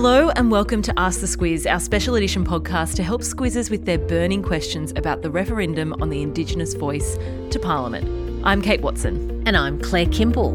Hello 0.00 0.30
and 0.36 0.48
welcome 0.48 0.80
to 0.82 0.96
Ask 0.96 1.22
the 1.22 1.26
Squiz, 1.26 1.68
our 1.68 1.80
special 1.80 2.14
edition 2.14 2.44
podcast 2.44 2.94
to 2.94 3.02
help 3.02 3.22
squizzers 3.22 3.68
with 3.68 3.84
their 3.84 3.98
burning 3.98 4.44
questions 4.44 4.92
about 4.94 5.22
the 5.22 5.28
referendum 5.28 5.92
on 6.00 6.08
the 6.08 6.22
Indigenous 6.22 6.74
voice 6.74 7.18
to 7.50 7.58
Parliament. 7.60 8.08
I'm 8.44 8.62
Kate 8.62 8.80
Watson. 8.80 9.42
And 9.44 9.56
I'm 9.56 9.80
Claire 9.80 10.06
Kimball. 10.06 10.54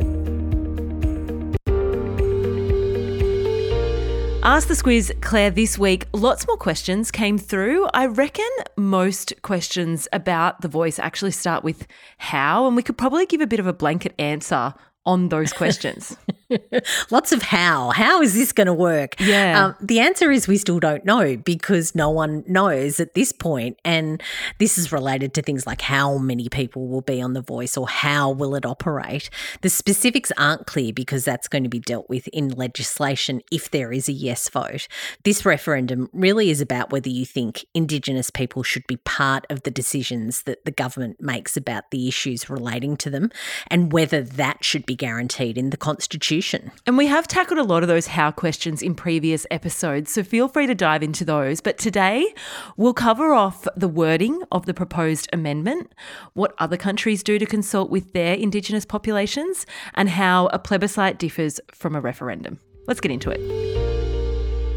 Ask 4.46 4.70
the 4.70 4.76
Squiz, 4.76 5.12
Claire, 5.20 5.52
this 5.52 5.78
week, 5.78 6.06
lots 6.14 6.48
more 6.48 6.56
questions 6.56 7.12
came 7.12 7.38
through. 7.38 7.88
I 7.94 8.06
reckon 8.06 8.50
most 8.78 9.34
questions 9.42 10.08
about 10.14 10.62
the 10.62 10.70
voice 10.70 10.98
actually 11.00 11.32
start 11.32 11.66
with 11.66 11.86
how, 12.18 12.66
and 12.66 12.78
we 12.78 12.82
could 12.82 12.98
probably 12.98 13.26
give 13.26 13.42
a 13.42 13.48
bit 13.48 13.60
of 13.60 13.68
a 13.68 13.74
blanket 13.74 14.14
answer 14.18 14.74
on 15.06 15.28
those 15.28 15.52
questions. 15.52 16.16
Lots 17.12 17.32
of 17.32 17.42
how. 17.42 17.92
How 17.92 18.22
is 18.22 18.34
this 18.34 18.52
going 18.52 18.68
to 18.68 18.74
work? 18.74 19.16
Yeah. 19.20 19.66
Um, 19.66 19.76
the 19.82 20.00
answer 20.00 20.32
is 20.32 20.48
we 20.48 20.58
still 20.58 20.80
don't 20.80 21.06
know 21.06 21.38
because 21.38 21.96
no 21.96 22.10
one 22.10 22.44
knows 22.48 23.00
at 23.00 23.14
this 23.14 23.32
point. 23.32 23.80
And 23.86 24.22
this 24.60 24.78
is 24.78 24.92
related 24.92 25.34
to 25.36 25.42
things 25.42 25.66
like 25.66 25.82
how 25.82 26.18
many 26.18 26.50
people 26.50 26.88
will 26.88 27.02
be 27.02 27.22
on 27.22 27.34
The 27.34 27.42
Voice 27.42 27.78
or 27.78 27.88
how 27.88 28.32
will 28.32 28.56
it 28.56 28.66
operate. 28.66 29.30
The 29.62 29.70
specifics 29.70 30.32
aren't 30.38 30.68
clear 30.68 30.94
because 30.94 31.26
that's 31.26 31.48
going 31.48 31.64
to 31.64 31.70
be 31.70 31.80
dealt 31.80 32.10
with 32.10 32.28
in 32.30 32.50
legislation 32.50 33.42
if 33.52 33.72
there 33.72 33.92
is 33.92 34.08
a 34.08 34.14
yes 34.14 34.50
vote. 34.50 34.88
This 35.24 35.46
referendum 35.46 36.10
really 36.14 36.50
is 36.50 36.62
about 36.62 36.92
whether 36.92 37.10
you 37.10 37.26
think 37.26 37.66
Indigenous 37.74 38.30
people 38.30 38.64
should 38.64 38.86
be 38.88 38.98
part 38.98 39.46
of 39.50 39.64
the 39.64 39.72
decisions 39.72 40.44
that 40.44 40.66
the 40.66 40.72
government 40.72 41.22
makes 41.22 41.58
about 41.58 41.92
the 41.92 42.08
issues 42.08 42.50
relating 42.50 42.98
to 42.98 43.10
them 43.10 43.32
and 43.68 43.92
whether 43.92 44.22
that 44.22 44.64
should 44.64 44.86
be 44.86 44.96
guaranteed 44.96 45.58
in 45.58 45.70
the 45.70 45.78
Constitution 45.78 46.43
and 46.86 46.98
we 46.98 47.08
have 47.08 47.28
tackled 47.28 47.60
a 47.60 47.64
lot 47.64 47.84
of 47.84 47.88
those 47.88 48.08
how 48.08 48.32
questions 48.32 48.82
in 48.82 48.96
previous 48.96 49.46
episodes, 49.50 50.12
so 50.12 50.24
feel 50.24 50.48
free 50.48 50.68
to 50.68 50.76
dive 50.76 51.02
into 51.02 51.24
those. 51.24 51.62
But 51.62 51.78
today, 51.78 52.34
we'll 52.76 52.94
cover 52.94 53.34
off 53.34 53.66
the 53.76 53.88
wording 53.88 54.42
of 54.52 54.66
the 54.66 54.74
proposed 54.74 55.30
amendment, 55.32 55.94
what 56.34 56.54
other 56.60 56.78
countries 56.78 57.24
do 57.24 57.40
to 57.40 57.46
consult 57.46 57.90
with 57.90 58.14
their 58.14 58.36
Indigenous 58.36 58.86
populations, 58.86 59.66
and 59.94 60.10
how 60.10 60.48
a 60.48 60.60
plebiscite 60.60 61.18
differs 61.18 61.60
from 61.72 61.96
a 61.96 62.02
referendum. 62.02 62.60
Let's 62.88 63.00
get 63.00 63.12
into 63.12 63.32
it. 63.32 63.40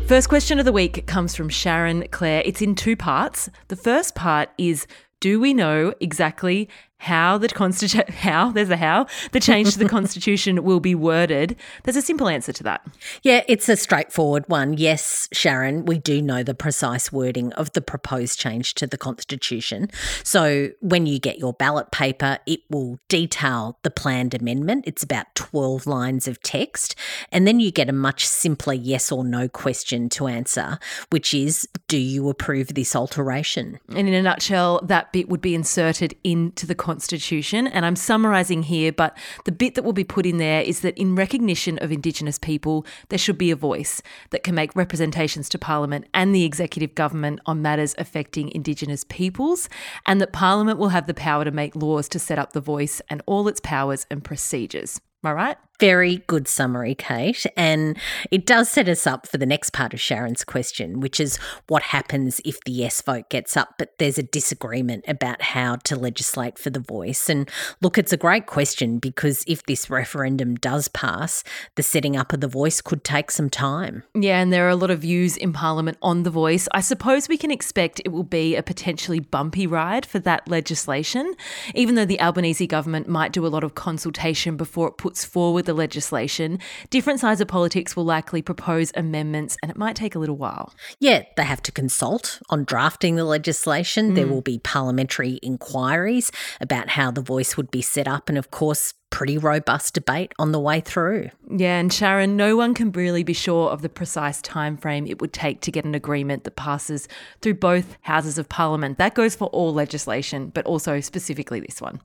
First 0.06 0.28
question 0.28 0.61
of 0.61 0.64
the 0.64 0.73
week 0.73 1.06
comes 1.08 1.34
from 1.34 1.48
Sharon 1.48 2.06
Claire. 2.12 2.42
It's 2.45 2.62
in 2.62 2.77
two 2.77 2.95
parts. 2.95 3.51
The 3.67 3.75
first 3.75 4.14
part 4.14 4.51
is 4.56 4.86
Do 5.20 5.41
we 5.41 5.55
know 5.55 5.95
exactly 6.00 6.69
how 6.98 7.36
the 7.36 7.48
constitution 7.48 8.05
how 8.09 8.50
there's 8.50 8.70
a 8.70 8.77
how 8.77 9.06
the 9.33 9.41
change 9.41 9.73
to 9.73 9.78
the 9.78 9.89
constitution 9.97 10.64
will 10.64 10.81
be 10.81 10.95
worded? 10.95 11.56
There's 11.84 11.97
a 11.97 12.03
simple 12.03 12.28
answer 12.28 12.53
to 12.55 12.62
that. 12.64 12.86
Yeah 13.23 13.42
it's 13.48 13.69
a 13.69 13.77
straightforward 13.77 14.45
one. 14.48 14.75
Yes 14.75 15.28
sharon 15.33 15.84
we 15.84 15.98
do 15.98 16.23
know 16.23 16.42
the 16.42 16.55
precise 16.55 17.13
wording 17.13 17.52
of 17.55 17.73
the 17.73 17.80
proposed 17.80 18.39
change 18.39 18.74
to 18.74 18.86
the 18.86 18.98
constitution. 18.98 19.90
So 20.23 20.70
when 20.80 21.07
you 21.07 21.19
get 21.19 21.39
your 21.39 21.52
ballot 21.52 21.90
paper 21.90 22.39
it 22.46 22.61
will 22.70 22.98
detail 23.08 23.79
the 23.83 23.90
planned 23.90 24.35
amendment. 24.35 24.85
It's 24.86 25.02
about 25.02 25.35
12 25.35 25.86
lines 25.86 26.27
of 26.27 26.42
text. 26.42 26.95
And 27.30 27.46
then 27.46 27.61
you 27.61 27.70
get 27.70 27.89
a 27.89 27.92
much 27.92 28.27
simpler 28.27 28.74
yes 28.74 29.13
or 29.13 29.24
no 29.24 29.48
question 29.48 30.08
to 30.11 30.27
answer 30.27 30.79
which 31.11 31.35
is 31.35 31.69
do 31.89 31.98
you 31.98 32.29
approve 32.29 32.69
this 32.69 32.96
alteration? 32.96 33.79
And 33.95 34.08
in 34.08 34.14
a 34.14 34.23
nutshell 34.23 34.80
that 34.85 35.05
bit 35.12 35.28
would 35.28 35.40
be 35.40 35.55
inserted 35.55 36.17
into 36.24 36.67
the 36.67 36.74
Constitution. 36.74 37.67
And 37.67 37.84
I'm 37.84 37.96
summarising 37.96 38.64
here, 38.64 38.92
but 38.92 39.17
the 39.44 39.52
bit 39.52 39.74
that 39.74 39.83
will 39.83 39.92
be 39.92 40.05
put 40.05 40.27
in 40.27 40.39
there 40.39 40.62
is 40.62 40.80
that 40.80 40.96
in 40.98 41.14
recognition 41.14 41.78
of 41.78 41.92
Indigenous 41.92 42.39
people, 42.39 42.86
there 43.08 43.18
should 43.18 43.39
be 43.39 43.50
a 43.50 43.56
voice 43.56 44.02
that 44.30 44.42
can 44.42 44.55
make 44.55 44.74
representations 44.77 45.48
to 45.50 45.58
Parliament 45.58 46.06
and 46.14 46.34
the 46.34 46.45
executive 46.45 46.95
government 46.95 47.40
on 47.46 47.62
matters 47.62 47.95
affecting 47.98 48.50
Indigenous 48.50 49.05
peoples, 49.05 49.68
and 50.06 50.20
that 50.20 50.33
Parliament 50.33 50.78
will 50.78 50.90
have 50.90 51.06
the 51.06 51.14
power 51.14 51.45
to 51.45 51.50
make 51.50 51.77
laws 51.77 52.08
to 52.08 52.18
set 52.18 52.39
up 52.39 52.52
the 52.52 52.61
voice 52.61 53.00
and 53.08 53.22
all 53.27 53.48
its 53.48 53.61
powers 53.61 54.06
and 54.11 54.24
procedures. 54.24 55.00
Am 55.24 55.30
I 55.30 55.33
right? 55.33 55.56
Very 55.79 56.19
good 56.27 56.48
summary, 56.48 56.95
Kate. 56.95 57.45
And 57.57 57.98
it 58.31 58.47
does 58.47 58.70
set 58.70 58.89
us 58.89 59.07
up 59.07 59.27
for 59.27 59.37
the 59.37 59.47
next 59.47 59.70
part 59.70 59.92
of 59.92 60.01
Sharon's 60.01 60.45
question, 60.45 61.01
which 61.01 61.20
is 61.20 61.37
what 61.69 61.83
happens 61.83 62.41
if 62.45 62.63
the 62.64 62.73
yes 62.73 63.03
vote 63.03 63.29
gets 63.29 63.57
up, 63.57 63.75
but 63.79 63.98
there's 63.98 64.17
a 64.17 64.23
disagreement 64.23 65.05
about 65.07 65.42
how 65.42 65.77
to 65.77 65.97
legislate 65.97 66.59
for 66.59 66.70
the 66.70 66.81
voice. 66.81 67.29
And 67.29 67.51
look, 67.83 67.98
it's 67.98 68.13
a 68.13 68.17
great 68.17 68.47
question 68.47 68.98
because 68.98 69.45
if 69.47 69.64
this 69.67 69.91
referendum 69.91 70.55
does 70.55 70.89
pass, 70.89 71.45
the 71.75 71.83
setting 71.83 72.17
up 72.17 72.33
of 72.33 72.41
the 72.41 72.48
voice 72.48 72.81
could 72.81 73.05
take 73.05 73.31
some 73.31 73.51
time. 73.51 74.03
Yeah, 74.14 74.41
and 74.41 74.53
there 74.53 74.67
are 74.67 74.70
a 74.70 74.77
lot 74.77 74.91
of 74.91 75.01
views 75.01 75.37
in 75.37 75.53
Parliament 75.53 75.98
on 76.01 76.23
the 76.23 76.31
voice. 76.31 76.69
I 76.73 76.81
suppose 76.81 77.29
we 77.29 77.37
can 77.37 77.51
expect 77.51 78.01
it 78.05 78.13
will 78.13 78.23
be 78.23 78.57
a 78.57 78.63
potentially 78.63 79.20
bumpy 79.20 79.67
ride 79.67 80.07
for 80.07 80.19
that 80.20 80.48
legislation, 80.48 81.35
even 81.75 81.97
though 81.97 82.07
the 82.07 82.20
Albanese 82.20 82.67
government 82.67 83.08
might 83.08 83.33
do 83.33 83.47
a 83.47 83.48
lot 83.48 83.63
of 83.63 83.75
consultation 83.75 84.57
before 84.57 84.89
it 84.89 84.97
puts 84.97 85.25
forward 85.25 85.65
the 85.66 85.74
legislation, 85.74 86.58
different 86.90 87.20
sides 87.20 87.40
of 87.40 87.48
politics 87.48 87.94
will 87.94 88.04
likely 88.04 88.42
propose 88.42 88.90
amendments 88.94 89.56
and 89.62 89.70
it 89.70 89.77
might 89.77 89.96
take 89.96 90.14
a 90.14 90.18
little 90.18 90.36
while. 90.36 90.72
Yeah, 90.98 91.24
they 91.36 91.44
have 91.44 91.62
to 91.62 91.72
consult 91.72 92.40
on 92.48 92.64
drafting 92.64 93.16
the 93.16 93.24
legislation. 93.24 94.12
Mm. 94.12 94.14
There 94.14 94.27
will 94.27 94.40
be 94.40 94.58
parliamentary 94.58 95.34
inquiries 95.42 96.30
about 96.60 96.90
how 96.90 97.10
the 97.10 97.20
voice 97.20 97.56
would 97.56 97.70
be 97.70 97.82
set 97.82 98.08
up. 98.08 98.28
And 98.28 98.38
of 98.38 98.50
course, 98.50 98.94
pretty 99.10 99.38
robust 99.38 99.94
debate 99.94 100.32
on 100.38 100.52
the 100.52 100.60
way 100.60 100.80
through. 100.80 101.30
Yeah, 101.50 101.78
and 101.78 101.92
Sharon, 101.92 102.36
no 102.36 102.56
one 102.56 102.74
can 102.74 102.92
really 102.92 103.22
be 103.22 103.33
sure 103.33 103.70
of 103.70 103.83
the 103.83 103.88
precise 103.88 104.42
time 104.42 104.77
frame 104.77 105.06
it 105.06 105.20
would 105.20 105.33
take 105.33 105.60
to 105.62 105.70
get 105.70 105.84
an 105.84 105.94
agreement 105.94 106.44
that 106.44 106.56
passes 106.56 107.08
through 107.40 107.54
both 107.54 107.96
houses 108.02 108.36
of 108.36 108.48
parliament. 108.48 108.98
That 108.98 109.14
goes 109.14 109.34
for 109.34 109.46
all 109.48 109.72
legislation, 109.72 110.50
but 110.50 110.66
also 110.66 111.00
specifically 111.00 111.60
this 111.60 111.80
one. 111.80 112.00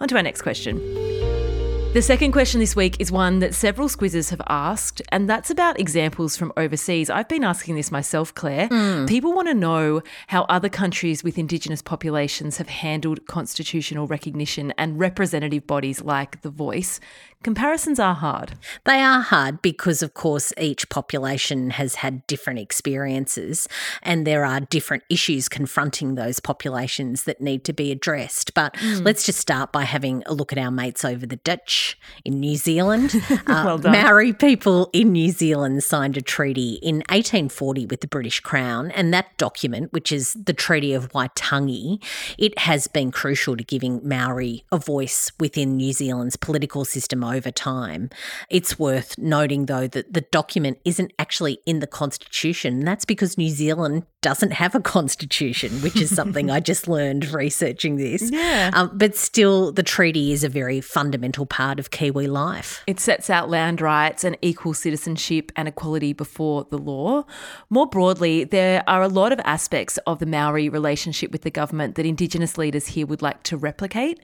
On 0.00 0.08
to 0.08 0.16
our 0.16 0.22
next 0.22 0.42
question. 0.42 1.65
The 1.96 2.02
second 2.02 2.32
question 2.32 2.60
this 2.60 2.76
week 2.76 3.00
is 3.00 3.10
one 3.10 3.38
that 3.38 3.54
several 3.54 3.88
squizzers 3.88 4.28
have 4.28 4.42
asked, 4.48 5.00
and 5.08 5.30
that's 5.30 5.48
about 5.48 5.80
examples 5.80 6.36
from 6.36 6.52
overseas. 6.54 7.08
I've 7.08 7.26
been 7.26 7.42
asking 7.42 7.76
this 7.76 7.90
myself, 7.90 8.34
Claire. 8.34 8.68
Mm. 8.68 9.08
People 9.08 9.32
want 9.32 9.48
to 9.48 9.54
know 9.54 10.02
how 10.26 10.42
other 10.42 10.68
countries 10.68 11.24
with 11.24 11.38
Indigenous 11.38 11.80
populations 11.80 12.58
have 12.58 12.68
handled 12.68 13.26
constitutional 13.26 14.06
recognition 14.06 14.74
and 14.76 14.98
representative 14.98 15.66
bodies 15.66 16.02
like 16.02 16.42
The 16.42 16.50
Voice. 16.50 17.00
Comparisons 17.46 18.00
are 18.00 18.16
hard. 18.16 18.54
They 18.86 19.00
are 19.00 19.20
hard 19.20 19.62
because, 19.62 20.02
of 20.02 20.14
course, 20.14 20.52
each 20.58 20.88
population 20.88 21.70
has 21.70 21.94
had 21.94 22.26
different 22.26 22.58
experiences 22.58 23.68
and 24.02 24.26
there 24.26 24.44
are 24.44 24.58
different 24.58 25.04
issues 25.08 25.48
confronting 25.48 26.16
those 26.16 26.40
populations 26.40 27.22
that 27.22 27.40
need 27.40 27.62
to 27.62 27.72
be 27.72 27.92
addressed. 27.92 28.52
But 28.54 28.74
mm. 28.74 29.04
let's 29.04 29.24
just 29.24 29.38
start 29.38 29.70
by 29.70 29.84
having 29.84 30.24
a 30.26 30.34
look 30.34 30.52
at 30.52 30.58
our 30.58 30.72
mates 30.72 31.04
over 31.04 31.24
the 31.24 31.36
ditch 31.36 31.96
in 32.24 32.40
New 32.40 32.56
Zealand. 32.56 33.14
Uh, 33.46 33.62
well 33.64 33.78
done. 33.78 33.92
Maori 33.92 34.32
people 34.32 34.90
in 34.92 35.12
New 35.12 35.30
Zealand 35.30 35.84
signed 35.84 36.16
a 36.16 36.22
treaty 36.22 36.80
in 36.82 36.96
1840 37.10 37.86
with 37.86 38.00
the 38.00 38.08
British 38.08 38.40
Crown, 38.40 38.90
and 38.92 39.12
that 39.14 39.36
document, 39.36 39.92
which 39.92 40.10
is 40.10 40.32
the 40.32 40.54
Treaty 40.54 40.92
of 40.92 41.12
Waitangi, 41.12 42.02
it 42.38 42.58
has 42.58 42.88
been 42.88 43.12
crucial 43.12 43.56
to 43.56 43.62
giving 43.62 44.00
Maori 44.02 44.64
a 44.72 44.78
voice 44.78 45.30
within 45.38 45.76
New 45.76 45.92
Zealand's 45.92 46.36
political 46.36 46.84
system 46.84 47.22
over 47.36 47.50
time. 47.50 48.10
It's 48.50 48.78
worth 48.78 49.16
noting, 49.18 49.66
though, 49.66 49.86
that 49.86 50.12
the 50.12 50.22
document 50.22 50.78
isn't 50.84 51.12
actually 51.18 51.58
in 51.66 51.80
the 51.80 51.86
Constitution. 51.86 52.80
That's 52.80 53.04
because 53.04 53.38
New 53.38 53.50
Zealand 53.50 54.04
doesn't 54.26 54.54
have 54.54 54.74
a 54.74 54.80
constitution, 54.80 55.70
which 55.82 55.94
is 55.94 56.12
something 56.12 56.50
I 56.50 56.58
just 56.58 56.88
learned 56.88 57.32
researching 57.32 57.94
this. 57.94 58.28
Yeah. 58.32 58.72
Um, 58.74 58.90
but 58.92 59.14
still, 59.14 59.70
the 59.70 59.84
treaty 59.84 60.32
is 60.32 60.42
a 60.42 60.48
very 60.48 60.80
fundamental 60.80 61.46
part 61.46 61.78
of 61.78 61.92
Kiwi 61.92 62.26
life. 62.26 62.82
It 62.88 62.98
sets 62.98 63.30
out 63.30 63.48
land 63.48 63.80
rights 63.80 64.24
and 64.24 64.36
equal 64.42 64.74
citizenship 64.74 65.52
and 65.54 65.68
equality 65.68 66.12
before 66.12 66.66
the 66.70 66.76
law. 66.76 67.22
More 67.70 67.86
broadly, 67.86 68.42
there 68.42 68.82
are 68.88 69.00
a 69.00 69.06
lot 69.06 69.30
of 69.30 69.38
aspects 69.44 69.96
of 70.08 70.18
the 70.18 70.26
Maori 70.26 70.68
relationship 70.68 71.30
with 71.30 71.42
the 71.42 71.50
government 71.52 71.94
that 71.94 72.04
Indigenous 72.04 72.58
leaders 72.58 72.88
here 72.88 73.06
would 73.06 73.22
like 73.22 73.44
to 73.44 73.56
replicate. 73.56 74.18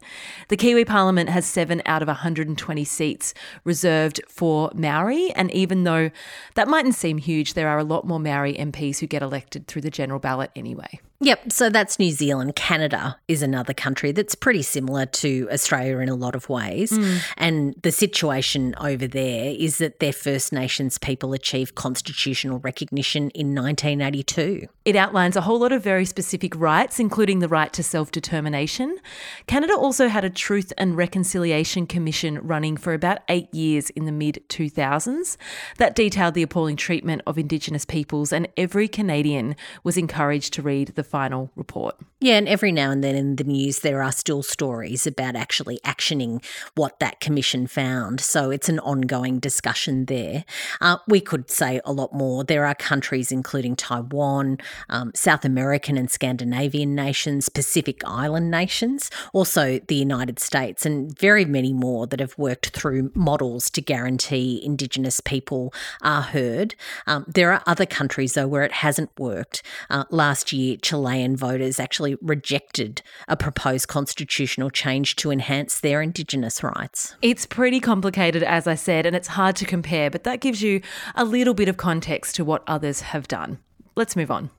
The 0.48 0.56
Kiwi 0.56 0.84
Parliament 0.84 1.28
has 1.28 1.46
seven 1.46 1.80
out 1.86 2.02
of 2.02 2.08
120 2.08 2.82
seats 2.82 3.34
reserved 3.62 4.20
for 4.26 4.72
Maori, 4.74 5.30
and 5.36 5.48
even 5.52 5.84
though 5.84 6.10
that 6.56 6.66
mightn't 6.66 6.96
seem 6.96 7.18
huge, 7.18 7.54
there 7.54 7.68
are 7.68 7.78
a 7.78 7.84
lot 7.84 8.04
more 8.04 8.18
Maori 8.18 8.54
MPs 8.54 8.98
who 8.98 9.06
get 9.06 9.22
elected 9.22 9.68
through 9.68 9.82
the 9.82 9.91
general 9.92 10.18
ballot 10.18 10.50
anyway. 10.56 11.00
Yep, 11.22 11.52
so 11.52 11.70
that's 11.70 12.00
New 12.00 12.10
Zealand. 12.10 12.56
Canada 12.56 13.16
is 13.28 13.42
another 13.42 13.72
country 13.72 14.10
that's 14.10 14.34
pretty 14.34 14.62
similar 14.62 15.06
to 15.06 15.48
Australia 15.52 15.98
in 15.98 16.08
a 16.08 16.16
lot 16.16 16.34
of 16.34 16.48
ways. 16.48 16.90
Mm. 16.90 17.20
And 17.36 17.74
the 17.82 17.92
situation 17.92 18.74
over 18.80 19.06
there 19.06 19.54
is 19.56 19.78
that 19.78 20.00
their 20.00 20.12
First 20.12 20.52
Nations 20.52 20.98
people 20.98 21.32
achieved 21.32 21.76
constitutional 21.76 22.58
recognition 22.58 23.30
in 23.30 23.54
1982. 23.54 24.66
It 24.84 24.96
outlines 24.96 25.36
a 25.36 25.42
whole 25.42 25.60
lot 25.60 25.70
of 25.70 25.84
very 25.84 26.04
specific 26.04 26.56
rights, 26.56 26.98
including 26.98 27.38
the 27.38 27.46
right 27.46 27.72
to 27.72 27.84
self 27.84 28.10
determination. 28.10 28.98
Canada 29.46 29.74
also 29.76 30.08
had 30.08 30.24
a 30.24 30.30
Truth 30.30 30.72
and 30.76 30.96
Reconciliation 30.96 31.86
Commission 31.86 32.40
running 32.42 32.76
for 32.76 32.94
about 32.94 33.18
eight 33.28 33.54
years 33.54 33.90
in 33.90 34.06
the 34.06 34.12
mid 34.12 34.42
2000s 34.48 35.36
that 35.78 35.94
detailed 35.94 36.34
the 36.34 36.42
appalling 36.42 36.74
treatment 36.74 37.22
of 37.28 37.38
Indigenous 37.38 37.84
peoples, 37.84 38.32
and 38.32 38.48
every 38.56 38.88
Canadian 38.88 39.54
was 39.84 39.96
encouraged 39.96 40.52
to 40.54 40.62
read 40.62 40.88
the 40.88 41.11
final 41.12 41.50
report. 41.56 41.94
Yeah, 42.20 42.36
and 42.38 42.48
every 42.48 42.72
now 42.72 42.90
and 42.92 43.02
then 43.02 43.16
in 43.16 43.36
the 43.36 43.44
news, 43.44 43.80
there 43.80 44.00
are 44.00 44.12
still 44.12 44.42
stories 44.44 45.08
about 45.08 45.34
actually 45.34 45.78
actioning 45.84 46.42
what 46.76 47.00
that 47.00 47.18
commission 47.18 47.66
found. 47.66 48.20
So 48.20 48.50
it's 48.50 48.68
an 48.68 48.78
ongoing 48.78 49.40
discussion 49.40 50.04
there. 50.06 50.44
Uh, 50.80 50.98
we 51.08 51.20
could 51.20 51.50
say 51.50 51.80
a 51.84 51.92
lot 51.92 52.14
more. 52.14 52.44
There 52.44 52.64
are 52.64 52.76
countries, 52.76 53.32
including 53.32 53.74
Taiwan, 53.74 54.58
um, 54.88 55.10
South 55.16 55.44
American 55.44 55.98
and 55.98 56.08
Scandinavian 56.08 56.94
nations, 56.94 57.48
Pacific 57.48 58.02
Island 58.06 58.52
nations, 58.52 59.10
also 59.32 59.80
the 59.80 59.96
United 59.96 60.38
States, 60.38 60.86
and 60.86 61.18
very 61.18 61.44
many 61.44 61.72
more 61.72 62.06
that 62.06 62.20
have 62.20 62.38
worked 62.38 62.68
through 62.68 63.10
models 63.14 63.68
to 63.70 63.82
guarantee 63.82 64.62
Indigenous 64.64 65.20
people 65.20 65.74
are 66.02 66.22
heard. 66.22 66.76
Um, 67.08 67.26
there 67.26 67.52
are 67.52 67.64
other 67.66 67.84
countries, 67.84 68.34
though, 68.34 68.46
where 68.46 68.62
it 68.62 68.72
hasn't 68.72 69.10
worked. 69.18 69.64
Uh, 69.90 70.04
last 70.10 70.52
year, 70.52 70.76
Chilean 71.02 71.36
voters 71.36 71.80
actually 71.80 72.16
rejected 72.22 73.02
a 73.26 73.36
proposed 73.36 73.88
constitutional 73.88 74.70
change 74.70 75.16
to 75.16 75.30
enhance 75.30 75.80
their 75.80 76.00
Indigenous 76.00 76.62
rights. 76.62 77.16
It's 77.22 77.44
pretty 77.44 77.80
complicated, 77.80 78.42
as 78.42 78.66
I 78.68 78.76
said, 78.76 79.04
and 79.04 79.16
it's 79.16 79.28
hard 79.28 79.56
to 79.56 79.64
compare, 79.64 80.10
but 80.10 80.22
that 80.24 80.40
gives 80.40 80.62
you 80.62 80.80
a 81.16 81.24
little 81.24 81.54
bit 81.54 81.68
of 81.68 81.76
context 81.76 82.36
to 82.36 82.44
what 82.44 82.62
others 82.68 83.00
have 83.00 83.26
done. 83.26 83.58
Let's 83.96 84.14
move 84.14 84.30
on. 84.30 84.50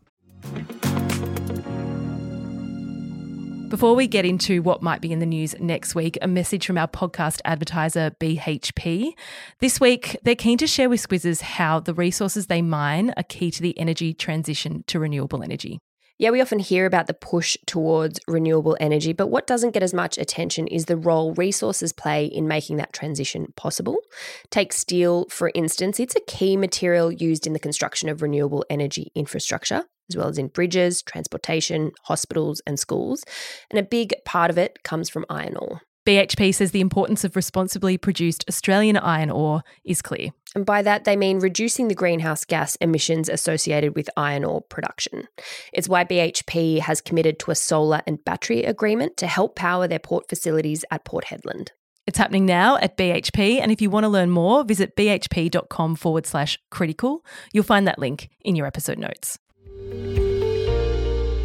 Before 3.69 3.96
we 3.96 4.06
get 4.06 4.25
into 4.25 4.62
what 4.62 4.84
might 4.84 5.01
be 5.01 5.12
in 5.12 5.19
the 5.19 5.25
news 5.25 5.56
next 5.60 5.96
week, 5.96 6.18
a 6.22 6.28
message 6.28 6.68
from 6.68 6.78
our 6.78 6.88
podcast 6.88 7.39
advertiser, 7.46 8.12
BHP. 8.19 9.13
This 9.60 9.80
week, 9.80 10.18
they're 10.24 10.36
keen 10.36 10.60
to 10.60 10.68
share 10.68 10.89
with 10.89 11.07
Squizzers 11.07 11.42
how 11.42 11.80
the 11.80 11.94
resources 11.94 12.48
they 12.48 12.62
mine 12.62 13.13
are 13.18 13.24
key 13.24 13.50
to 13.50 13.62
the 13.62 13.80
energy 13.80 14.13
transition 14.13 14.84
to 14.88 15.00
renewable 15.00 15.42
energy. 15.42 15.80
Yeah, 16.19 16.30
we 16.30 16.42
often 16.42 16.60
hear 16.60 16.86
about 16.86 17.07
the 17.07 17.13
push 17.13 17.57
towards 17.65 18.19
renewable 18.27 18.77
energy, 18.80 19.13
but 19.13 19.27
what 19.27 19.48
doesn't 19.48 19.71
get 19.71 19.83
as 19.83 19.94
much 19.94 20.18
attention 20.18 20.68
is 20.68 20.86
the 20.86 20.95
role 20.95 21.33
resources 21.33 21.92
play 21.92 22.25
in 22.25 22.48
making 22.48 22.77
that 22.77 22.94
transition 22.94 23.51
possible. 23.56 23.98
Take 24.51 24.74
steel, 24.74 25.25
for 25.30 25.51
instance, 25.56 26.00
it's 26.00 26.15
a 26.15 26.21
key 26.21 26.56
material 26.56 27.12
used 27.12 27.48
in 27.48 27.54
the 27.54 27.60
construction 27.60 28.10
of 28.10 28.21
renewable 28.21 28.63
energy 28.69 29.12
infrastructure 29.15 29.86
as 30.10 30.18
well 30.18 30.27
as 30.27 30.38
in 30.38 30.48
bridges, 30.48 31.01
transportation, 31.01 31.92
hospitals, 32.04 32.62
and 32.68 32.80
schools. 32.80 33.24
And 33.69 33.80
a 33.80 33.83
big 33.83 34.13
part 34.25 34.50
of 34.50 34.57
it 34.57 34.83
comes 34.83 35.10
from 35.10 35.25
iron 35.30 35.56
ore. 35.57 35.81
BHP 36.05 36.53
says 36.53 36.71
the 36.71 36.81
importance 36.81 37.23
of 37.23 37.35
responsibly 37.35 37.97
produced 37.97 38.44
Australian 38.50 38.97
iron 38.97 39.29
ore 39.29 39.63
is 39.85 40.01
clear. 40.01 40.29
And 40.55 40.65
by 40.65 40.81
that, 40.81 41.05
they 41.05 41.15
mean 41.15 41.39
reducing 41.39 41.88
the 41.88 41.95
greenhouse 41.95 42.45
gas 42.45 42.75
emissions 42.75 43.29
associated 43.29 43.95
with 43.95 44.09
iron 44.17 44.44
ore 44.44 44.61
production. 44.61 45.27
It's 45.71 45.88
why 45.88 46.03
BHP 46.03 46.79
has 46.79 47.01
committed 47.01 47.39
to 47.39 47.51
a 47.51 47.55
solar 47.55 48.01
and 48.05 48.23
battery 48.23 48.63
agreement 48.63 49.17
to 49.17 49.27
help 49.27 49.55
power 49.55 49.88
their 49.88 50.00
port 50.00 50.27
facilities 50.27 50.83
at 50.91 51.05
Port 51.05 51.25
Hedland. 51.25 51.69
It's 52.05 52.17
happening 52.17 52.45
now 52.45 52.77
at 52.77 52.97
BHP, 52.97 53.61
and 53.61 53.71
if 53.71 53.81
you 53.81 53.89
want 53.89 54.03
to 54.03 54.09
learn 54.09 54.29
more, 54.29 54.65
visit 54.65 54.97
bhp.com 54.97 55.95
forward 55.95 56.25
slash 56.25 56.59
critical. 56.69 57.25
You'll 57.53 57.63
find 57.63 57.88
that 57.88 57.97
link 57.97 58.29
in 58.41 58.57
your 58.57 58.67
episode 58.67 58.97
notes. 58.97 59.39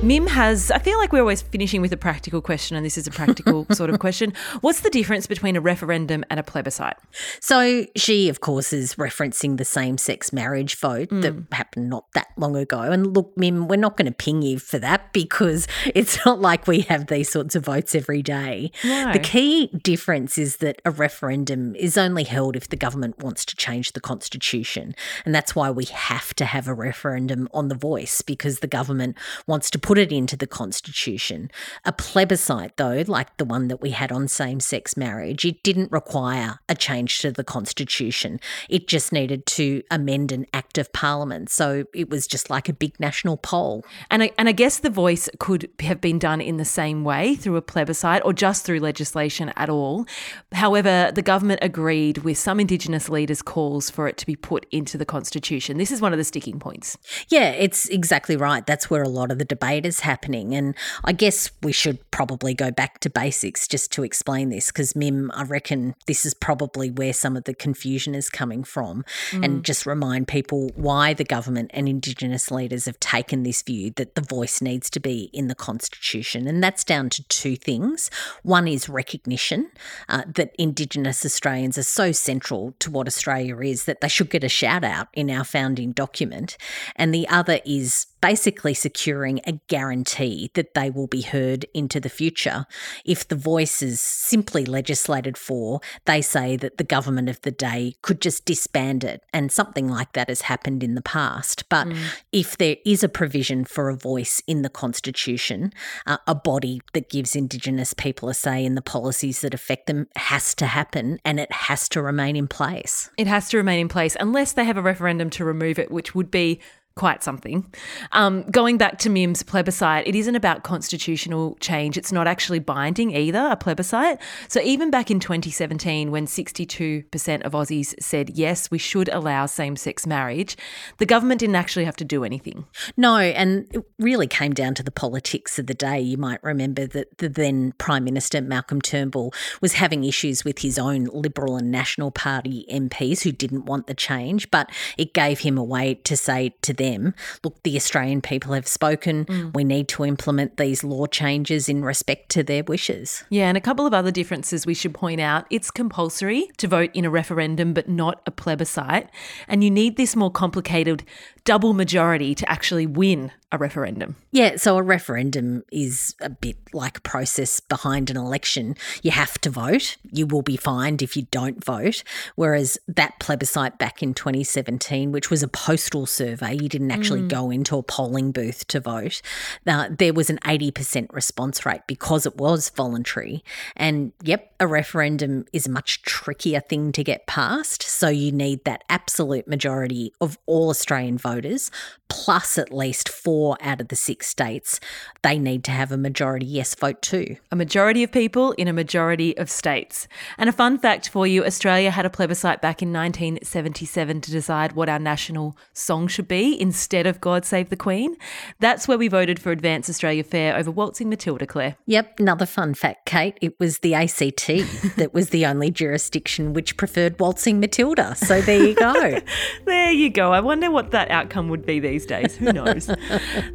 Mim 0.00 0.28
has, 0.28 0.70
I 0.70 0.78
feel 0.78 0.96
like 0.96 1.12
we're 1.12 1.22
always 1.22 1.42
finishing 1.42 1.80
with 1.80 1.92
a 1.92 1.96
practical 1.96 2.40
question, 2.40 2.76
and 2.76 2.86
this 2.86 2.96
is 2.96 3.08
a 3.08 3.10
practical 3.10 3.66
sort 3.72 3.90
of 3.90 3.98
question. 3.98 4.32
What's 4.60 4.80
the 4.80 4.90
difference 4.90 5.26
between 5.26 5.56
a 5.56 5.60
referendum 5.60 6.24
and 6.30 6.38
a 6.38 6.44
plebiscite? 6.44 6.96
So, 7.40 7.84
she, 7.96 8.28
of 8.28 8.40
course, 8.40 8.72
is 8.72 8.94
referencing 8.94 9.56
the 9.56 9.64
same 9.64 9.98
sex 9.98 10.32
marriage 10.32 10.76
vote 10.76 11.08
mm. 11.08 11.22
that 11.22 11.34
happened 11.52 11.90
not 11.90 12.04
that 12.14 12.28
long 12.36 12.54
ago. 12.54 12.80
And 12.80 13.12
look, 13.12 13.36
Mim, 13.36 13.66
we're 13.66 13.74
not 13.74 13.96
going 13.96 14.06
to 14.06 14.12
ping 14.12 14.40
you 14.40 14.60
for 14.60 14.78
that 14.78 15.12
because 15.12 15.66
it's 15.92 16.24
not 16.24 16.40
like 16.40 16.68
we 16.68 16.82
have 16.82 17.08
these 17.08 17.28
sorts 17.28 17.56
of 17.56 17.64
votes 17.64 17.96
every 17.96 18.22
day. 18.22 18.70
No. 18.84 19.12
The 19.12 19.18
key 19.18 19.66
difference 19.82 20.38
is 20.38 20.58
that 20.58 20.80
a 20.84 20.92
referendum 20.92 21.74
is 21.74 21.98
only 21.98 22.22
held 22.22 22.54
if 22.54 22.68
the 22.68 22.76
government 22.76 23.18
wants 23.18 23.44
to 23.46 23.56
change 23.56 23.92
the 23.92 24.00
constitution. 24.00 24.94
And 25.24 25.34
that's 25.34 25.56
why 25.56 25.72
we 25.72 25.86
have 25.86 26.34
to 26.34 26.44
have 26.44 26.68
a 26.68 26.74
referendum 26.74 27.48
on 27.52 27.66
the 27.66 27.74
voice 27.74 28.22
because 28.22 28.60
the 28.60 28.68
government 28.68 29.18
wants 29.48 29.70
to 29.70 29.87
put 29.88 29.96
it 29.96 30.12
into 30.12 30.36
the 30.36 30.46
Constitution. 30.46 31.50
A 31.86 31.92
plebiscite, 31.92 32.76
though, 32.76 33.04
like 33.06 33.34
the 33.38 33.44
one 33.46 33.68
that 33.68 33.80
we 33.80 33.92
had 33.92 34.12
on 34.12 34.28
same 34.28 34.60
sex 34.60 34.98
marriage, 34.98 35.46
it 35.46 35.62
didn't 35.62 35.90
require 35.90 36.58
a 36.68 36.74
change 36.74 37.20
to 37.20 37.32
the 37.32 37.42
Constitution. 37.42 38.38
It 38.68 38.86
just 38.86 39.14
needed 39.14 39.46
to 39.46 39.82
amend 39.90 40.30
an 40.30 40.44
Act 40.52 40.76
of 40.76 40.92
Parliament. 40.92 41.48
So 41.48 41.84
it 41.94 42.10
was 42.10 42.26
just 42.26 42.50
like 42.50 42.68
a 42.68 42.74
big 42.74 43.00
national 43.00 43.38
poll. 43.38 43.82
And 44.10 44.24
I, 44.24 44.30
and 44.36 44.46
I 44.46 44.52
guess 44.52 44.78
the 44.78 44.90
voice 44.90 45.30
could 45.38 45.70
have 45.80 46.02
been 46.02 46.18
done 46.18 46.42
in 46.42 46.58
the 46.58 46.66
same 46.66 47.02
way 47.02 47.34
through 47.34 47.56
a 47.56 47.62
plebiscite 47.62 48.20
or 48.26 48.34
just 48.34 48.66
through 48.66 48.80
legislation 48.80 49.54
at 49.56 49.70
all. 49.70 50.04
However, 50.52 51.10
the 51.14 51.22
government 51.22 51.60
agreed 51.62 52.18
with 52.18 52.36
some 52.36 52.60
Indigenous 52.60 53.08
leaders' 53.08 53.40
calls 53.40 53.88
for 53.88 54.06
it 54.06 54.18
to 54.18 54.26
be 54.26 54.36
put 54.36 54.66
into 54.70 54.98
the 54.98 55.06
Constitution. 55.06 55.78
This 55.78 55.90
is 55.90 56.02
one 56.02 56.12
of 56.12 56.18
the 56.18 56.24
sticking 56.24 56.58
points. 56.58 56.98
Yeah, 57.28 57.52
it's 57.52 57.88
exactly 57.88 58.36
right. 58.36 58.66
That's 58.66 58.90
where 58.90 59.02
a 59.02 59.08
lot 59.08 59.30
of 59.30 59.38
the 59.38 59.46
debate 59.46 59.77
is 59.86 60.00
happening. 60.00 60.54
And 60.54 60.74
I 61.04 61.12
guess 61.12 61.50
we 61.62 61.72
should 61.72 61.98
probably 62.10 62.54
go 62.54 62.70
back 62.70 63.00
to 63.00 63.10
basics 63.10 63.66
just 63.68 63.92
to 63.92 64.02
explain 64.02 64.50
this 64.50 64.68
because, 64.68 64.94
Mim, 64.96 65.30
I 65.34 65.44
reckon 65.44 65.94
this 66.06 66.24
is 66.24 66.34
probably 66.34 66.90
where 66.90 67.12
some 67.12 67.36
of 67.36 67.44
the 67.44 67.54
confusion 67.54 68.14
is 68.14 68.30
coming 68.30 68.64
from. 68.64 69.04
Mm. 69.30 69.44
And 69.44 69.64
just 69.64 69.86
remind 69.86 70.28
people 70.28 70.70
why 70.74 71.14
the 71.14 71.24
government 71.24 71.70
and 71.74 71.88
Indigenous 71.88 72.50
leaders 72.50 72.86
have 72.86 73.00
taken 73.00 73.42
this 73.42 73.62
view 73.62 73.92
that 73.96 74.14
the 74.14 74.20
voice 74.20 74.60
needs 74.60 74.90
to 74.90 75.00
be 75.00 75.30
in 75.32 75.48
the 75.48 75.54
Constitution. 75.54 76.46
And 76.46 76.62
that's 76.62 76.84
down 76.84 77.10
to 77.10 77.22
two 77.28 77.56
things. 77.56 78.10
One 78.42 78.68
is 78.68 78.88
recognition 78.88 79.70
uh, 80.08 80.22
that 80.34 80.54
Indigenous 80.58 81.24
Australians 81.24 81.78
are 81.78 81.82
so 81.82 82.12
central 82.12 82.74
to 82.80 82.90
what 82.90 83.06
Australia 83.06 83.58
is 83.58 83.84
that 83.84 84.00
they 84.00 84.08
should 84.08 84.30
get 84.30 84.44
a 84.44 84.48
shout 84.48 84.84
out 84.84 85.08
in 85.14 85.30
our 85.30 85.44
founding 85.44 85.92
document. 85.92 86.56
And 86.96 87.14
the 87.14 87.28
other 87.28 87.60
is 87.64 88.06
basically 88.20 88.74
securing 88.74 89.40
a 89.46 89.52
guarantee 89.68 90.50
that 90.54 90.74
they 90.74 90.90
will 90.90 91.06
be 91.06 91.22
heard 91.22 91.64
into 91.74 92.00
the 92.00 92.08
future. 92.08 92.66
If 93.04 93.26
the 93.28 93.36
voice 93.36 93.82
is 93.82 94.00
simply 94.00 94.64
legislated 94.64 95.36
for, 95.36 95.80
they 96.04 96.22
say 96.22 96.56
that 96.56 96.78
the 96.78 96.84
government 96.84 97.28
of 97.28 97.40
the 97.42 97.50
day 97.50 97.94
could 98.02 98.20
just 98.20 98.44
disband 98.44 99.04
it, 99.04 99.22
and 99.32 99.52
something 99.52 99.88
like 99.88 100.12
that 100.12 100.28
has 100.28 100.42
happened 100.42 100.82
in 100.82 100.94
the 100.94 101.02
past. 101.02 101.68
But 101.68 101.88
mm. 101.88 101.98
if 102.32 102.56
there 102.56 102.76
is 102.84 103.02
a 103.02 103.08
provision 103.08 103.64
for 103.64 103.88
a 103.88 103.96
voice 103.96 104.42
in 104.46 104.62
the 104.62 104.68
Constitution, 104.68 105.72
uh, 106.06 106.18
a 106.26 106.34
body 106.34 106.80
that 106.92 107.10
gives 107.10 107.36
Indigenous 107.36 107.94
people 107.94 108.28
a 108.28 108.34
say 108.34 108.64
in 108.64 108.74
the 108.74 108.82
policies 108.82 109.40
that 109.40 109.54
affect 109.54 109.86
them 109.86 110.08
has 110.16 110.54
to 110.54 110.66
happen 110.66 111.18
and 111.24 111.40
it 111.40 111.52
has 111.52 111.88
to 111.90 112.02
remain 112.02 112.36
in 112.36 112.48
place. 112.48 113.10
It 113.16 113.26
has 113.26 113.48
to 113.50 113.56
remain 113.56 113.80
in 113.80 113.88
place 113.88 114.16
unless 114.18 114.52
they 114.52 114.64
have 114.64 114.76
a 114.76 114.82
referendum 114.82 115.30
to 115.30 115.44
remove 115.44 115.78
it, 115.78 115.90
which 115.90 116.14
would 116.14 116.30
be 116.30 116.60
quite 116.98 117.22
something. 117.22 117.64
Um, 118.10 118.42
going 118.50 118.76
back 118.76 118.98
to 118.98 119.08
Mim's 119.08 119.44
plebiscite, 119.44 120.06
it 120.06 120.16
isn't 120.16 120.34
about 120.34 120.64
constitutional 120.64 121.56
change. 121.60 121.96
It's 121.96 122.10
not 122.10 122.26
actually 122.26 122.58
binding 122.58 123.14
either, 123.14 123.48
a 123.50 123.56
plebiscite. 123.56 124.20
So 124.48 124.60
even 124.60 124.90
back 124.90 125.08
in 125.08 125.20
2017, 125.20 126.10
when 126.10 126.26
62% 126.26 127.42
of 127.42 127.52
Aussies 127.52 127.94
said, 128.02 128.30
yes, 128.30 128.68
we 128.70 128.78
should 128.78 129.08
allow 129.10 129.46
same 129.46 129.76
sex 129.76 130.08
marriage, 130.08 130.56
the 130.98 131.06
government 131.06 131.38
didn't 131.38 131.54
actually 131.54 131.84
have 131.84 131.96
to 131.96 132.04
do 132.04 132.24
anything. 132.24 132.66
No, 132.96 133.16
and 133.16 133.68
it 133.72 133.84
really 134.00 134.26
came 134.26 134.52
down 134.52 134.74
to 134.74 134.82
the 134.82 134.90
politics 134.90 135.56
of 135.58 135.68
the 135.68 135.74
day. 135.74 136.00
You 136.00 136.16
might 136.16 136.42
remember 136.42 136.84
that 136.88 137.18
the 137.18 137.28
then 137.28 137.74
Prime 137.78 138.02
Minister, 138.02 138.40
Malcolm 138.40 138.82
Turnbull, 138.82 139.32
was 139.60 139.74
having 139.74 140.02
issues 140.02 140.44
with 140.44 140.58
his 140.58 140.80
own 140.80 141.04
Liberal 141.04 141.56
and 141.56 141.70
National 141.70 142.10
Party 142.10 142.66
MPs 142.68 143.22
who 143.22 143.30
didn't 143.30 143.66
want 143.66 143.86
the 143.86 143.94
change, 143.94 144.50
but 144.50 144.68
it 144.96 145.14
gave 145.14 145.38
him 145.40 145.56
a 145.56 145.62
way 145.62 145.94
to 145.94 146.16
say 146.16 146.56
to 146.62 146.72
them, 146.72 146.87
them 146.88 147.14
look, 147.44 147.62
the 147.62 147.76
Australian 147.76 148.20
people 148.20 148.52
have 148.52 148.66
spoken. 148.66 149.24
Mm. 149.24 149.54
We 149.54 149.64
need 149.64 149.88
to 149.88 150.04
implement 150.04 150.56
these 150.56 150.84
law 150.84 151.06
changes 151.06 151.68
in 151.68 151.84
respect 151.84 152.30
to 152.30 152.42
their 152.42 152.62
wishes. 152.64 153.24
Yeah, 153.30 153.48
and 153.48 153.56
a 153.56 153.60
couple 153.60 153.86
of 153.86 153.94
other 153.94 154.10
differences 154.10 154.66
we 154.66 154.74
should 154.74 154.94
point 154.94 155.20
out. 155.20 155.46
It's 155.50 155.70
compulsory 155.70 156.48
to 156.58 156.68
vote 156.68 156.90
in 156.94 157.04
a 157.04 157.10
referendum, 157.10 157.74
but 157.74 157.88
not 157.88 158.22
a 158.26 158.30
plebiscite. 158.30 159.08
And 159.46 159.62
you 159.62 159.70
need 159.70 159.96
this 159.96 160.16
more 160.16 160.30
complicated 160.30 161.04
double 161.44 161.72
majority 161.72 162.34
to 162.34 162.50
actually 162.50 162.86
win 162.86 163.32
a 163.50 163.58
referendum. 163.58 164.16
Yeah, 164.30 164.56
so 164.56 164.76
a 164.76 164.82
referendum 164.82 165.64
is 165.72 166.14
a 166.20 166.28
bit 166.28 166.56
like 166.72 166.98
a 166.98 167.00
process 167.00 167.60
behind 167.60 168.10
an 168.10 168.16
election. 168.16 168.76
You 169.02 169.10
have 169.10 169.38
to 169.38 169.50
vote. 169.50 169.96
You 170.10 170.26
will 170.26 170.42
be 170.42 170.56
fined 170.56 171.02
if 171.02 171.16
you 171.16 171.26
don't 171.30 171.64
vote. 171.64 172.02
Whereas 172.36 172.78
that 172.88 173.18
plebiscite 173.20 173.78
back 173.78 174.02
in 174.02 174.12
2017, 174.12 175.12
which 175.12 175.30
was 175.30 175.42
a 175.42 175.48
postal 175.48 176.04
survey, 176.04 176.54
you 176.60 176.68
didn't 176.68 176.90
actually 176.90 177.22
mm. 177.22 177.28
go 177.28 177.50
into 177.50 177.78
a 177.78 177.82
polling 177.82 178.32
booth 178.32 178.66
to 178.68 178.80
vote. 178.80 179.22
Now, 179.64 179.88
there 179.88 180.12
was 180.12 180.28
an 180.28 180.38
80% 180.44 181.12
response 181.12 181.64
rate 181.64 181.82
because 181.86 182.26
it 182.26 182.36
was 182.36 182.68
voluntary. 182.70 183.42
And 183.76 184.12
yep, 184.22 184.52
a 184.60 184.66
referendum 184.66 185.46
is 185.52 185.66
a 185.66 185.70
much 185.70 186.02
trickier 186.02 186.60
thing 186.60 186.92
to 186.92 187.02
get 187.02 187.26
passed. 187.26 187.82
So 187.82 188.08
you 188.08 188.30
need 188.30 188.64
that 188.64 188.84
absolute 188.90 189.48
majority 189.48 190.12
of 190.20 190.36
all 190.46 190.68
Australian 190.68 191.16
voters 191.16 191.38
voters, 191.38 191.70
plus 192.08 192.58
at 192.58 192.72
least 192.72 193.08
four 193.08 193.56
out 193.60 193.80
of 193.80 193.88
the 193.88 193.96
six 193.96 194.26
states, 194.26 194.80
they 195.22 195.38
need 195.38 195.64
to 195.64 195.70
have 195.70 195.92
a 195.92 195.96
majority 195.96 196.46
yes 196.46 196.74
vote 196.74 197.02
too. 197.02 197.36
A 197.50 197.56
majority 197.56 198.02
of 198.02 198.12
people 198.12 198.52
in 198.52 198.68
a 198.68 198.72
majority 198.72 199.36
of 199.36 199.50
states. 199.50 200.08
And 200.36 200.48
a 200.48 200.52
fun 200.52 200.78
fact 200.78 201.08
for 201.08 201.26
you 201.26 201.44
Australia 201.44 201.90
had 201.90 202.06
a 202.06 202.10
plebiscite 202.10 202.60
back 202.60 202.82
in 202.82 202.92
1977 202.92 204.20
to 204.22 204.30
decide 204.30 204.72
what 204.72 204.88
our 204.88 204.98
national 204.98 205.56
song 205.72 206.08
should 206.08 206.28
be 206.28 206.60
instead 206.60 207.06
of 207.06 207.20
God 207.20 207.44
Save 207.44 207.70
the 207.70 207.76
Queen. 207.76 208.16
That's 208.58 208.88
where 208.88 208.98
we 208.98 209.08
voted 209.08 209.40
for 209.40 209.52
Advance 209.52 209.90
Australia 209.90 210.24
Fair 210.24 210.56
over 210.56 210.70
Waltzing 210.70 211.08
Matilda, 211.08 211.46
Claire. 211.46 211.76
Yep, 211.86 212.20
another 212.20 212.46
fun 212.46 212.74
fact, 212.74 213.06
Kate. 213.06 213.38
It 213.40 213.58
was 213.58 213.80
the 213.80 213.94
ACT 213.94 214.46
that 214.96 215.10
was 215.12 215.30
the 215.30 215.46
only 215.46 215.70
jurisdiction 215.70 216.52
which 216.52 216.76
preferred 216.76 217.18
Waltzing 217.20 217.60
Matilda. 217.60 218.14
So 218.16 218.40
there 218.40 218.62
you 218.62 218.74
go. 218.74 219.20
there 219.64 219.92
you 219.92 220.10
go. 220.10 220.32
I 220.32 220.40
wonder 220.40 220.70
what 220.70 220.90
that 220.92 221.10
outcome 221.10 221.48
would 221.48 221.66
be 221.66 221.80
these 221.80 221.97
days. 222.06 222.36
Who 222.36 222.52
knows? 222.52 222.90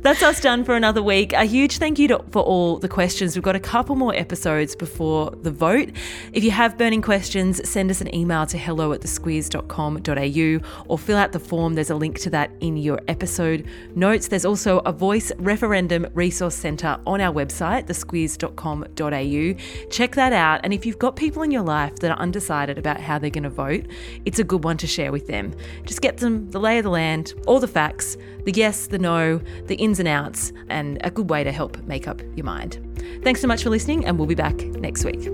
That's 0.02 0.24
us 0.24 0.40
done 0.40 0.64
for 0.64 0.76
another 0.76 1.02
week. 1.02 1.34
A 1.34 1.46
huge 1.46 1.78
thank 1.78 2.00
you 2.00 2.08
to, 2.10 2.24
for 2.32 2.42
all 2.42 2.78
the 2.78 2.90
questions. 2.90 3.36
We've 3.36 3.44
got 3.44 3.56
a 3.56 3.60
couple 3.60 3.96
more 3.96 4.16
episodes 4.16 4.76
before 4.76 5.32
the 5.42 5.52
vote. 5.52 5.90
If 6.34 6.44
you 6.44 6.52
have 6.52 6.78
burning 6.78 7.02
questions, 7.02 7.68
send 7.68 7.92
us 7.92 8.02
an 8.02 8.14
email 8.14 8.46
to 8.48 8.58
hello 8.58 8.94
at 8.94 9.02
thesquiz.com.au 9.02 10.84
or 10.88 10.98
fill 10.98 11.18
out 11.18 11.32
the 11.32 11.40
form. 11.40 11.74
There's 11.74 11.90
a 11.90 11.96
link 11.96 12.20
to 12.20 12.30
that 12.32 12.52
in 12.60 12.78
your 12.78 13.00
episode 13.08 13.68
notes. 13.96 14.28
There's 14.28 14.46
also 14.46 14.80
a 14.80 14.92
voice 14.92 15.32
referendum 15.38 16.08
resource 16.14 16.56
centre 16.56 16.98
on 17.06 17.22
our 17.22 17.34
website, 17.34 17.88
thesquiz.com.au. 17.88 19.90
Check 19.90 20.16
that 20.16 20.34
out. 20.34 20.62
And 20.64 20.74
if 20.74 20.86
you've 20.86 21.00
got 21.00 21.16
people 21.16 21.44
in 21.44 21.52
your 21.52 21.64
life 21.64 21.96
that 21.98 22.12
are 22.12 22.20
undecided 22.20 22.78
about 22.78 23.00
how 23.00 23.20
they're 23.20 23.30
going 23.30 23.44
to 23.44 23.50
vote, 23.50 23.86
it's 24.26 24.40
a 24.40 24.44
good 24.44 24.64
one 24.64 24.78
to 24.78 24.88
share 24.88 25.12
with 25.12 25.28
them. 25.28 25.54
Just 25.86 26.02
get 26.02 26.18
them 26.18 26.50
the 26.52 26.60
lay 26.60 26.78
of 26.78 26.84
the 26.84 26.90
land, 26.90 27.34
all 27.48 27.60
the 27.60 27.68
facts, 27.68 28.18
the 28.46 28.52
yes, 28.52 28.88
the 28.88 29.00
no, 29.00 29.40
the 29.66 29.76
ins 29.76 30.00
and 30.00 30.08
outs, 30.08 30.52
and 30.70 31.00
a 31.04 31.12
good 31.12 31.30
way 31.30 31.44
to 31.44 31.52
help 31.52 31.78
make 31.84 32.08
up 32.08 32.22
your 32.36 32.46
mind. 32.46 32.80
Thanks 33.24 33.42
so 33.42 33.48
much 33.48 33.64
for 33.64 33.70
listening, 33.70 34.06
and 34.06 34.18
we'll 34.18 34.28
be 34.28 34.36
back 34.36 34.56
next 34.56 35.06
week. 35.06 35.30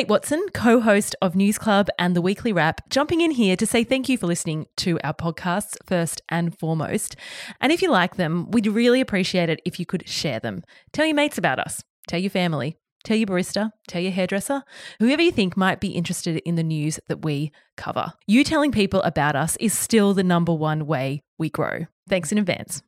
Kate 0.00 0.08
Watson, 0.08 0.46
co 0.54 0.80
host 0.80 1.14
of 1.20 1.36
News 1.36 1.58
Club 1.58 1.88
and 1.98 2.16
the 2.16 2.22
Weekly 2.22 2.54
Wrap, 2.54 2.88
jumping 2.88 3.20
in 3.20 3.32
here 3.32 3.54
to 3.54 3.66
say 3.66 3.84
thank 3.84 4.08
you 4.08 4.16
for 4.16 4.26
listening 4.26 4.66
to 4.78 4.98
our 5.04 5.12
podcasts 5.12 5.76
first 5.84 6.22
and 6.30 6.58
foremost. 6.58 7.16
And 7.60 7.70
if 7.70 7.82
you 7.82 7.90
like 7.90 8.16
them, 8.16 8.50
we'd 8.50 8.66
really 8.66 9.02
appreciate 9.02 9.50
it 9.50 9.60
if 9.66 9.78
you 9.78 9.84
could 9.84 10.08
share 10.08 10.40
them. 10.40 10.62
Tell 10.94 11.04
your 11.04 11.14
mates 11.14 11.36
about 11.36 11.58
us, 11.58 11.84
tell 12.08 12.18
your 12.18 12.30
family, 12.30 12.78
tell 13.04 13.18
your 13.18 13.26
barista, 13.26 13.72
tell 13.88 14.00
your 14.00 14.12
hairdresser, 14.12 14.62
whoever 15.00 15.20
you 15.20 15.32
think 15.32 15.54
might 15.54 15.80
be 15.80 15.88
interested 15.88 16.38
in 16.46 16.54
the 16.54 16.62
news 16.62 16.98
that 17.08 17.22
we 17.22 17.52
cover. 17.76 18.14
You 18.26 18.42
telling 18.42 18.72
people 18.72 19.02
about 19.02 19.36
us 19.36 19.58
is 19.60 19.78
still 19.78 20.14
the 20.14 20.24
number 20.24 20.54
one 20.54 20.86
way 20.86 21.24
we 21.36 21.50
grow. 21.50 21.84
Thanks 22.08 22.32
in 22.32 22.38
advance. 22.38 22.82